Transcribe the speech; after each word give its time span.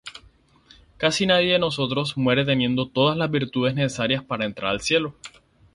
Casi 0.97 1.27
nadie 1.27 1.53
de 1.53 1.59
nosotros 1.59 2.17
muere 2.17 2.43
teniendo 2.43 2.87
todas 2.87 3.15
las 3.15 3.29
virtudes 3.29 3.75
necesarias 3.75 4.23
para 4.23 4.45
entrar 4.45 4.71
al 4.71 4.81
cielo. 4.81 5.13